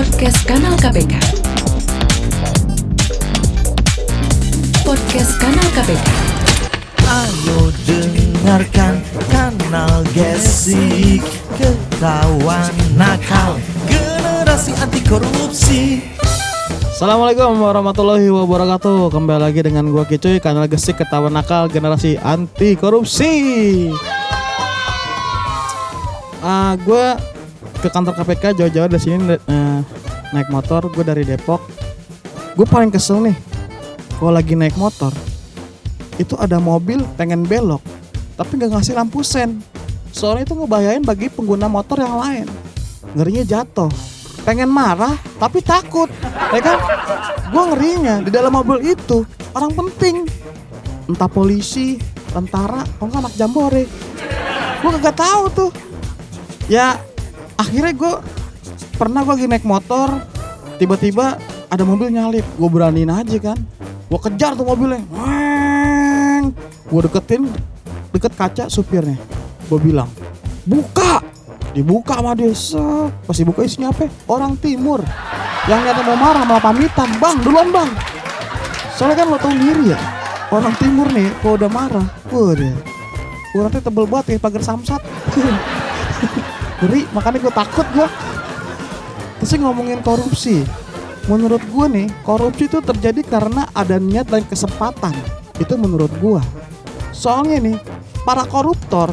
[0.00, 1.12] Podcast Kanal KPK.
[4.80, 6.08] Podcast Kanal KPK.
[7.04, 11.20] Ayo dengarkan kanal Gesik.
[11.60, 13.60] Ketahuan nakal.
[13.92, 16.00] Generasi anti korupsi
[16.96, 19.12] Assalamualaikum warahmatullahi wabarakatuh.
[19.12, 23.36] Kembali lagi dengan gua Kicuy Kanal Gesik Ketahuan Nakal Generasi Anti Korupsi.
[26.40, 27.20] Ah, Gue
[27.80, 29.80] ke kantor KPK jauh-jauh dari sini eh,
[30.36, 31.64] Naik motor Gue dari Depok.
[32.52, 33.36] Gue paling kesel nih
[34.20, 35.10] Kalau lagi naik motor
[36.20, 37.80] Itu ada mobil pengen belok
[38.36, 39.64] Tapi nggak ngasih lampu sen.
[40.12, 42.46] Soalnya itu ngebahayain bagi pengguna motor yang lain.
[43.12, 43.92] Ngerinya jatuh.
[44.44, 46.08] Pengen marah tapi takut
[46.52, 46.78] Ya kan?
[47.48, 49.24] Gue ngerinya di dalam mobil itu
[49.56, 50.28] Orang penting.
[51.08, 51.96] Entah polisi
[52.30, 53.84] Tentara nggak anak jambore.
[54.80, 55.70] Gue kagak tahu tuh.
[56.70, 57.09] Ya
[57.60, 58.14] Akhirnya gue
[58.96, 60.08] Pernah gue lagi naik motor
[60.80, 61.36] Tiba-tiba
[61.70, 62.42] ada mobil nyalip.
[62.58, 63.58] Gue beraniin aja kan.
[64.10, 65.04] Gue kejar tuh mobilnya.
[66.90, 67.46] Gue deketin
[68.10, 69.20] Deket kaca supirnya.
[69.70, 70.10] Gue bilang
[70.66, 71.22] Buka.
[71.70, 72.50] Dibuka sama dia.
[72.50, 73.12] Set.
[73.22, 74.10] Pas dibuka isinya apa?
[74.26, 75.04] Orang timur.
[75.70, 77.08] Yang nyata mau marah malah pamitan.
[77.22, 77.90] Bang duluan bang.
[78.98, 79.98] Soalnya kan lo tau diri ya
[80.52, 82.76] Orang timur nih kalau udah marah Waduh.
[83.56, 85.00] Uratnya tebel banget kayak pagar samsat
[86.80, 88.08] Ngeri makanya gue takut gue
[89.40, 90.64] Terus ngomongin korupsi
[91.28, 95.12] Menurut gue nih Korupsi itu terjadi karena ada niat dan kesempatan.
[95.60, 96.40] Itu menurut gue
[97.12, 97.76] Soalnya nih
[98.24, 99.12] Para koruptor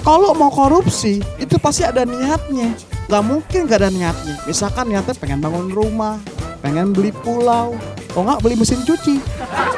[0.00, 2.72] Kalau mau korupsi Itu pasti ada niatnya.
[3.06, 4.40] Gak mungkin gak ada niatnya.
[4.48, 6.16] Misalkan niatnya pengen bangun rumah
[6.64, 7.78] Pengen beli pulau.
[8.10, 9.20] Kalau nggak beli mesin cuci.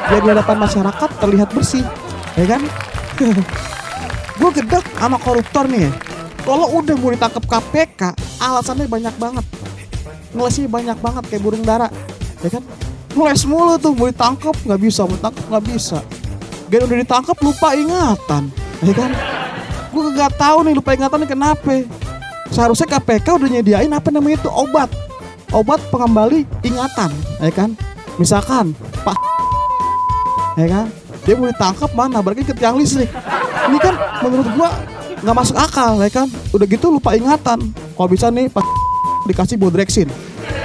[0.08, 1.82] Biar di hadapan masyarakat terlihat bersih.
[2.38, 2.62] Ya kan?
[4.38, 5.92] Gue gedek sama koruptor nih ya.
[6.48, 8.02] Kalau udah mau ditangkap KPK
[8.40, 9.44] Alasannya banyak banget.
[10.32, 11.92] Ngelesnya banyak banget kayak burung dara.
[12.40, 12.64] Ya kan?
[13.12, 15.98] Ngeles mulu tuh mau ditangkap nggak bisa Mau ditangkap nggak bisa.
[16.68, 18.42] Gak udah ditangkap lupa ingatan.
[18.80, 19.10] Ya kan?
[19.88, 21.74] Gue gak tahu nih lupa ingatan nih kenapa.
[22.52, 24.88] Seharusnya KPK udah nyediain apa namanya itu obat.
[25.48, 27.08] Obat pengembali ingatan
[27.40, 27.72] Ya kan?
[28.20, 29.16] Misalkan Pak
[30.60, 30.86] Ya kan?
[31.24, 32.20] Dia mau ditangkap mana?
[32.20, 33.08] Berarti ke tiang listrik
[33.68, 34.68] Ini kan menurut gua
[35.22, 36.28] nggak masuk akal ya kan?
[36.54, 37.72] Udah gitu lupa ingatan.
[37.74, 38.64] Kalau bisa nih pas
[39.26, 40.08] dikasih bodrexin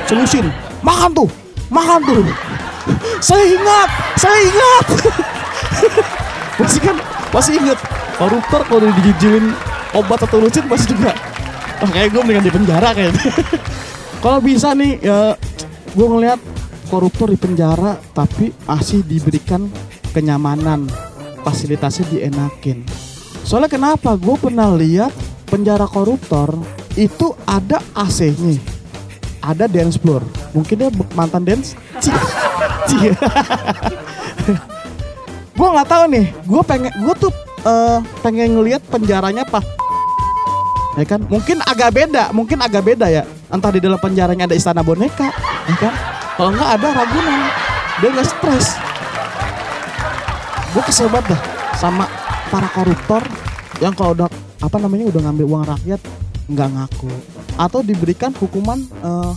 [0.07, 0.47] Selusin.
[0.83, 1.29] Makan tuh.
[1.71, 2.23] Makan tuh.
[3.23, 3.89] Saya ingat.
[4.19, 4.85] Saya ingat.
[6.59, 6.97] Masih kan?
[7.33, 7.79] Masih inget
[8.13, 9.57] Koruptor kalau udah dijijilin
[9.97, 11.17] Obat atau lucin pasti juga.
[11.81, 13.25] Wah kayak gue mendingan di penjara kayaknya.
[14.23, 15.33] Kalau bisa nih ya
[15.97, 16.37] Gue ngeliat
[16.87, 19.65] koruptor di penjara Tapi masih diberikan
[20.13, 20.85] kenyamanan.
[21.41, 23.12] Fasilitasnya dienakin
[23.43, 24.15] Soalnya kenapa?
[24.15, 25.11] Gue pernah lihat
[25.51, 26.55] penjara koruptor
[26.95, 28.57] Itu ada AC-nya
[29.43, 30.23] Ada dance floor.
[30.55, 31.75] Mungkin dia mantan dance?
[35.53, 36.25] Gue nggak tahu nih.
[36.47, 37.31] Gue pengen gue tuh
[37.67, 39.63] eh, pengen ngelihat penjaranya pak
[40.97, 41.21] ya kan?
[41.25, 43.23] Mungkin agak beda mungkin agak beda ya.
[43.49, 45.29] Entah di dalam penjaranya ada istana boneka
[45.69, 45.93] ya kan?
[46.39, 47.39] Kalau nggak ada ragunan.
[48.01, 48.67] Dia nggak stres.
[50.73, 51.41] Gue kesel banget dah
[51.77, 52.05] sama
[52.53, 53.25] para koruptor
[53.81, 54.29] yang kalau udah
[54.61, 56.01] apa namanya udah ngambil uang rakyat
[56.45, 57.09] nggak ngaku.
[57.57, 59.33] Atau diberikan hukuman eh,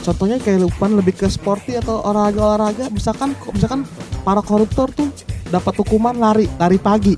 [0.00, 3.84] contohnya kayak hukuman lebih ke sporty atau olahraga-olahraga misalkan misalkan
[4.24, 5.12] para koruptor tuh
[5.52, 7.12] dapat hukuman lari lari pagi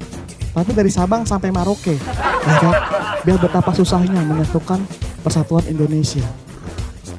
[0.50, 1.94] tapi dari Sabang sampai Maroke.
[2.42, 2.74] Kan?
[3.26, 4.78] biar betapa susahnya menyatukan
[5.22, 6.22] persatuan Indonesia.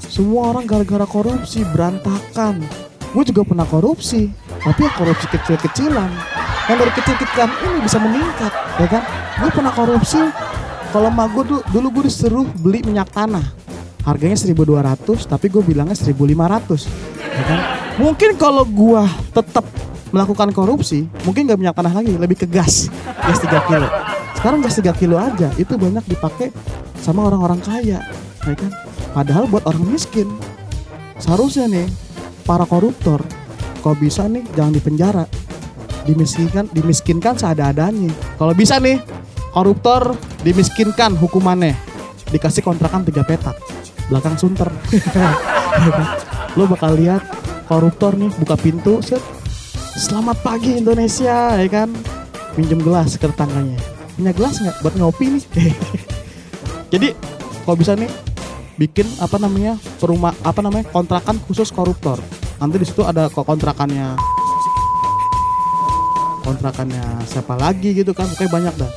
[0.07, 2.63] Semua orang gara-gara korupsi berantakan.
[3.11, 4.31] Gue juga pernah korupsi
[4.63, 6.36] tapi ya korupsi kecil-kecilan
[6.67, 9.03] yang dari kecil-kecilan ini bisa meningkat ya kan?
[9.39, 10.19] Gue pernah korupsi.
[10.87, 13.43] Kalau mah gue dulu, dulu gue disuruh beli minyak tanah.
[14.07, 17.59] Harganya 1200 tapi gue bilangnya 1500 ya kan?
[17.99, 19.03] Mungkin kalau gue
[19.35, 19.65] tetap
[20.11, 22.91] melakukan korupsi mungkin nggak minyak tanah lagi lebih ke gas.
[23.23, 23.87] Gas 3 kilo.
[24.35, 26.51] Sekarang gas 3 kilo aja itu banyak dipakai
[26.99, 27.99] sama orang-orang kaya
[28.43, 28.71] ya kan?
[29.15, 30.27] Padahal buat orang miskin.
[31.19, 31.87] Seharusnya nih
[32.47, 33.23] para koruptor
[33.83, 35.23] kalau bisa nih jangan dipenjara
[36.07, 39.03] dimiskinkan dimiskinkan seada-adanya kalau bisa nih
[39.51, 40.15] koruptor
[40.47, 41.75] dimiskinkan hukumannya.
[42.27, 43.55] Dikasih kontrakan tiga petak
[44.07, 44.71] belakang sunter.
[46.57, 47.23] Lo bakal lihat
[47.67, 49.21] koruptor nih buka pintu set.
[49.97, 51.89] Selamat pagi Indonesia ya kan?
[52.55, 53.77] Pinjem gelas ke tetangganya.
[54.17, 55.43] Punya gelas nggak buat ngopi nih?
[56.93, 57.07] Jadi
[57.65, 58.09] kalau bisa nih
[58.77, 62.21] bikin apa namanya perumah apa namanya kontrakan khusus koruptor.
[62.57, 64.36] Nanti di situ ada kontrakannya
[66.47, 68.91] kontrakannya siapa lagi gitu kan pokoknya banyak dah.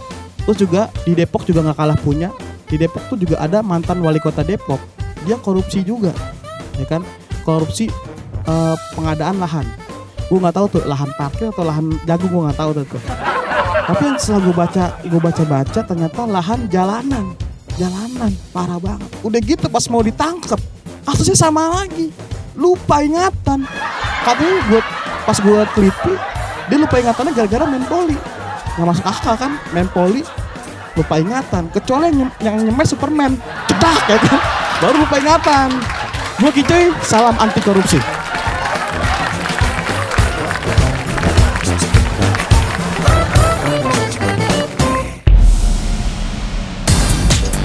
[0.46, 2.30] Terus juga di Depok juga nggak kalah punya.
[2.70, 4.78] Di Depok tuh juga ada mantan wali kota Depok.
[5.26, 6.14] Dia korupsi juga
[6.78, 7.02] ya kan?
[7.42, 7.90] Korupsi
[8.46, 9.66] eh, pengadaan lahan.
[10.30, 13.02] Gue nggak tahu tuh lahan parkir atau lahan jagung gue nggak tahu tuh, tuh.
[13.90, 17.24] tapi yang setelah gue baca gue baca baca ternyata lahan jalanan.
[17.74, 19.10] Jalanan parah banget.
[19.26, 20.62] Udah gitu pas mau ditangkap
[21.02, 22.14] kasusnya sama lagi.
[22.54, 23.66] Lupa ingatan.
[24.22, 24.80] Katanya gue
[25.26, 26.14] pas gue teliti
[26.70, 28.14] dia lupa ingatannya gara-gara main poli.
[28.78, 30.22] Nggak masuk akal kan main poli
[30.94, 31.66] lupa ingatan.
[31.74, 33.34] Kecuali yang, yang nyemai Superman.
[33.66, 34.38] Cedak ya kan?
[34.78, 35.68] Baru lupa ingatan.
[36.38, 37.98] Gue Kicoy salam anti korupsi.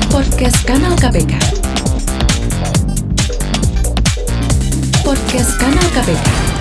[0.10, 1.34] Podcast Kanal KPK.
[5.06, 6.55] Podcast Kanal KPK.